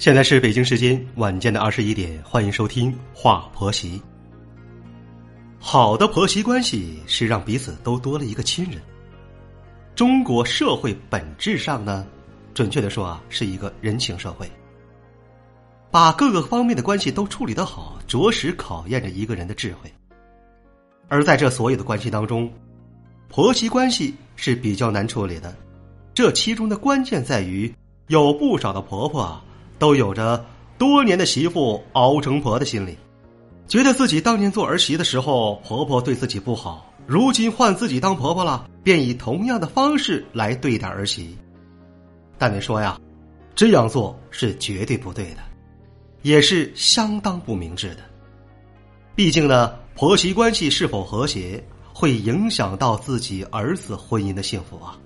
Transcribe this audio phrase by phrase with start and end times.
[0.00, 3.98] 现在是北京时间晚间的二十一点，欢迎收听《话婆媳》。
[5.58, 8.80] 好的婆媳关系是让彼此都多了一个亲人。
[9.94, 12.06] 中国社会本质上呢，
[12.54, 14.50] 准确的说啊，是一个人情社会。
[15.90, 19.92] 把各个方面的关系都处理得好，着实考验着一个人的智慧。
[21.08, 22.50] 而在这所有的关系当中，
[23.28, 25.54] 婆媳关系是比较难处理的。
[26.14, 27.70] 这其中的关键在于，
[28.06, 29.44] 有不少的婆婆啊。
[29.80, 30.44] 都有着
[30.78, 32.96] 多年的媳妇熬成婆的心理，
[33.66, 41.36] 觉得自己当年做儿媳的时候，婆婆对自己不好，如今换自己当婆婆了，便以同样的方式来对待儿媳。
[42.38, 43.00] 但你说呀，
[43.54, 45.40] 这样做是绝对不对的，
[46.22, 48.02] 也是相当不明智的。
[49.14, 54.98] 毕竟呢，婆媳关系是否和谐，会影响到自己儿子婚姻的幸福啊。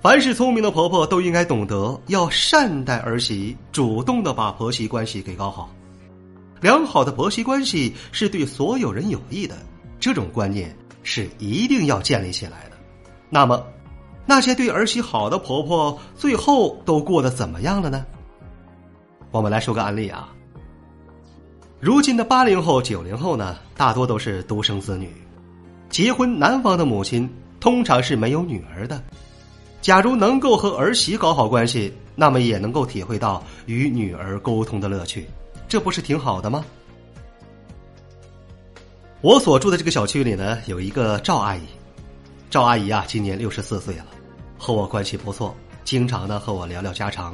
[0.00, 5.68] 凡是聪明的婆婆都应该懂得要善待儿媳，主动的把婆媳关系给搞好。
[6.60, 9.56] 良好的婆媳关系是对所有人有益的，
[9.98, 12.76] 这种观念是一定要建立起来的。
[13.28, 13.62] 那么，
[14.26, 18.06] 那些对儿媳好的婆婆最后都过得怎么样了呢？
[19.32, 20.32] 我们来说个案例啊。
[21.80, 25.10] 如今的八零后、九零后呢，大多都是独生子女，
[25.90, 27.28] 结婚男方的母亲
[27.60, 29.02] 通常是没有女儿的。
[29.86, 35.24] 假如能够和儿媳搞好关系，那么也能够体会到与女儿沟通的乐趣，
[35.68, 36.64] 这不是挺好的吗？
[39.20, 41.60] 我所住的这个小区里呢，有一个赵阿姨，
[42.50, 44.06] 赵阿姨啊，今年六十四岁了，
[44.58, 47.32] 和我关系不错，经常呢和我聊聊家常。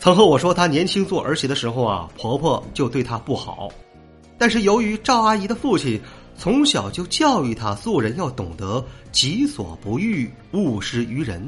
[0.00, 3.68] 曾和我说，她年轻做儿媳的时候啊，婆婆就对她不好，
[4.36, 6.00] 但是由于赵阿姨的父亲
[6.36, 11.46] 从小就教育她做人要懂得己所不欲，勿施于人。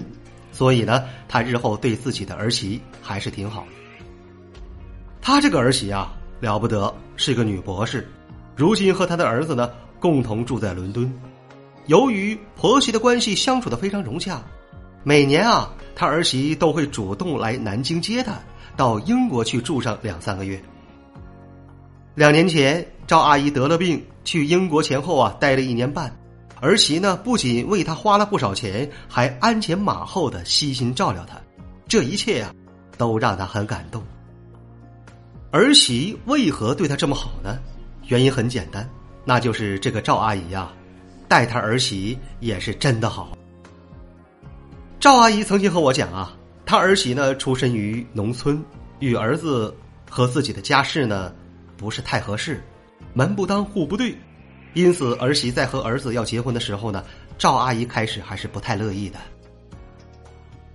[0.57, 3.69] 所以呢，他日后对自己的儿媳还是挺好的。
[5.21, 8.09] 他这个儿媳啊了不得，是个女博士，
[8.57, 9.71] 如今和他的儿子呢
[10.01, 11.13] 共同住在伦敦。
[11.89, 14.43] 由于婆媳的关系相处的非常融洽，
[15.05, 18.33] 每年啊，他儿媳都会主动来南京接他，
[18.79, 20.59] 到英国去住上两三个月。
[22.15, 26.11] 两年前，赵阿姨得了病，去英国前后啊待了一年半。
[26.61, 31.39] 儿媳呢，不仅为他花了不少钱，还鞍前马后的悉心照料他，
[31.87, 32.53] 这一切呀，
[32.97, 34.03] 都让他很感动。
[35.51, 37.59] 儿媳为何对他这么好呢？
[38.09, 38.89] 原因很简单，
[39.25, 40.73] 那就是这个赵阿姨呀，
[41.29, 43.37] 待他儿媳也是真的好。
[44.99, 46.35] 赵阿姨曾经和我讲啊，
[46.65, 48.65] 她儿媳呢出身于农村，
[48.99, 49.75] 与儿子
[50.09, 51.33] 和自己的家世呢
[51.77, 52.63] 不是太合适，
[53.13, 54.15] 门不当户不对。
[54.77, 57.03] 因此，儿媳在和儿子要结婚的时候呢，
[57.39, 59.19] 赵阿姨开始还是不太乐意的。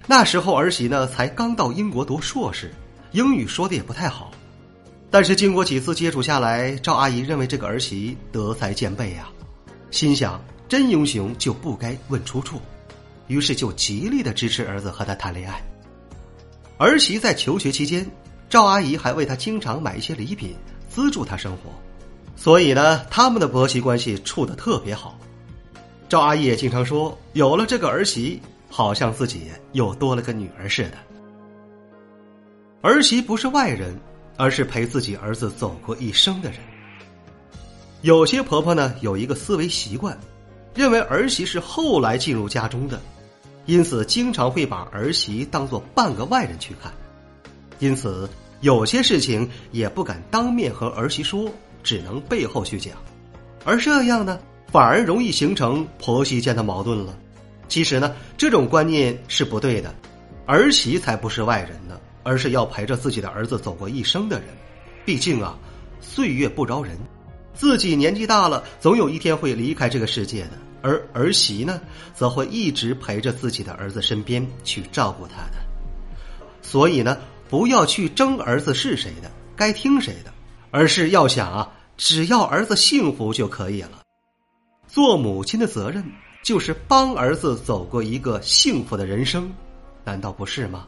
[0.08, 2.74] 那时候儿媳呢才刚到英国读硕士，
[3.12, 4.32] 英语说的也不太好。
[5.12, 9.30] 但是经过几次接触下来，赵阿姨认为这个儿媳德才兼备呀，
[9.92, 12.60] 心想真英雄就不该问出处，
[13.28, 15.62] 于是就极力的支持儿子和他谈恋爱。
[16.80, 18.04] 儿媳在求学期间，
[18.50, 20.56] 赵阿姨还为他经常买一些礼品，
[20.90, 21.70] 资助他生活。
[22.36, 25.18] 所以呢，他们的婆媳关系处的特别好。
[26.10, 30.98] 赵阿姨也经常说，有了这个儿媳，好像自己又多了个女儿似的。
[32.82, 33.96] 儿媳不是外人，
[34.38, 36.60] 而是陪自己儿子走过一生的人。
[38.02, 40.18] 有些婆婆呢，有一个思维习惯，
[40.74, 43.00] 认为儿媳是后来进入家中的，
[43.68, 46.92] 因此经常会把儿媳当做半个外人去看，
[47.78, 48.28] 因此
[48.62, 51.48] 有些事情也不敢当面和儿媳说。
[51.84, 52.96] 只能背后去讲，
[53.66, 54.40] 而这样呢，
[54.72, 57.18] 反而容易形成婆媳间的矛盾了。
[57.68, 59.94] 其实呢，这种观念是不对的，
[60.46, 64.48] 儿媳才不是外人呢，而是要陪着自己的儿子走过一生的人。
[65.06, 65.58] 毕竟啊，
[66.00, 66.98] 岁月不饶人，
[67.54, 70.52] 自己年纪大了，总有一天会离开这个世界的。
[70.84, 71.80] 而儿媳呢，
[72.16, 75.64] 则会一直陪着自己的儿子身边去照顾他的。
[76.62, 77.18] 所以呢，
[77.50, 80.34] 不要去争儿子是谁的，该听谁的。
[80.72, 84.02] 而是要想啊，只要儿子幸福就可以了。
[84.88, 86.04] 做母亲的责任
[86.44, 89.52] 就是帮儿子走过一个幸福的人生，
[90.04, 90.88] 难道不是吗？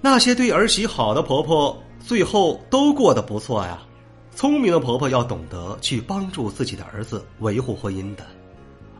[0.00, 3.82] 那些对儿媳好的婆婆，最后都过得不错呀。
[4.34, 8.24] 聪明的婆婆要懂得去帮助自己的儿子维护婚姻的，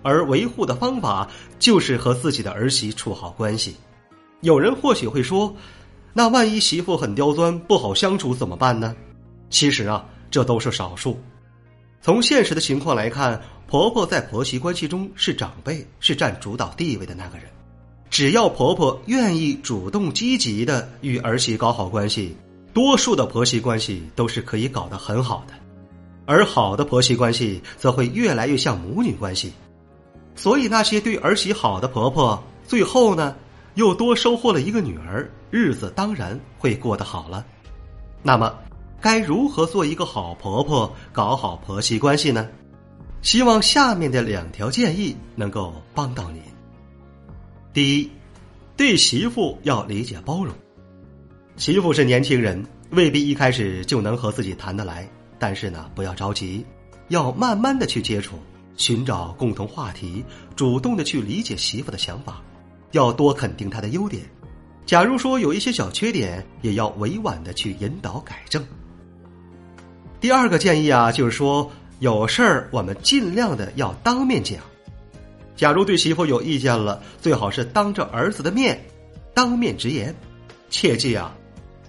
[0.03, 1.29] 而维护的方法
[1.59, 3.77] 就是和自己的儿媳处好关系。
[4.41, 5.55] 有人或许会说。
[6.19, 8.93] 那万一媳妇很刁钻不好相处怎么办呢？
[9.51, 11.17] 其实啊，这都是少数。
[12.03, 17.47] 从现实的情况来看，婆婆在婆媳关系中是长辈，是占主导地位的那个人。
[18.11, 22.37] 只要婆婆愿意主动积极的与儿媳搞好关系，
[22.75, 25.55] 多数的婆媳关系都是可以搞得很好的。
[26.27, 29.53] 而好的婆媳关系则会越来越像母女关系。
[30.35, 33.37] 所以那些对儿媳好的婆婆，最后呢，
[33.79, 37.47] 又多收获了一个女儿，日子当然会过得好了。
[38.25, 38.53] 那么，
[39.01, 42.49] 该如何做一个好婆婆，搞好婆媳关系呢？
[43.23, 46.43] 希望下面的两条建议能够帮到您。
[47.73, 48.11] 第一，
[48.77, 50.53] 对媳妇要理解包容。
[51.57, 52.61] 媳妇是年轻人，
[52.91, 55.09] 未必一开始就能和自己谈得来，
[55.39, 56.67] 但是呢，不要着急，
[57.11, 58.41] 要慢慢的去接触，
[58.77, 60.25] 寻找共同话题，
[60.57, 62.43] 主动的去理解媳妇的想法，
[62.93, 64.23] 要多肯定他的优点。
[64.87, 68.65] 假如说有一些小缺点，也要委婉的去引导改正。
[70.21, 71.71] 第二个建议啊，就是说。
[72.01, 74.61] 有事儿，我们尽量的要当面讲。
[75.57, 78.81] 假如对媳妇有意见了，最好是当着儿子的面，
[79.35, 80.15] 当面直言。
[80.71, 81.35] 切记啊，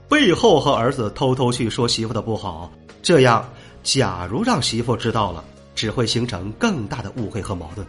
[0.08, 2.72] 背后和儿子偷偷去说媳妇的不好，
[3.04, 3.48] 这样，
[3.84, 7.86] 假如让媳妇知道了，只会形成更大的误会和矛盾。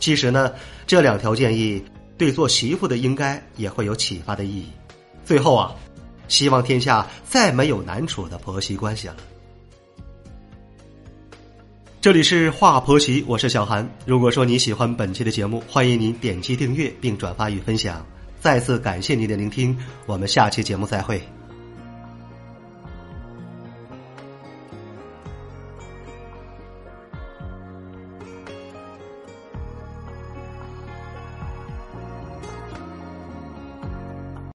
[0.00, 0.50] 其实呢，
[0.88, 1.80] 这两条建议
[2.18, 4.66] 对做媳妇的应该也会有启发的意义。
[5.24, 5.74] 最后啊，
[6.26, 9.16] 希望天下再没有难处的婆媳关系了。
[12.00, 13.88] 这里是华婆媳，我是小韩。
[14.06, 18.04] 如果说你喜欢本期的节目，欢迎您点击订阅并转发与分享。
[18.40, 19.76] 再次感谢您的聆听，
[20.06, 21.37] 我们下期节目再会。